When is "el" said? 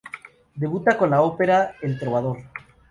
1.79-1.99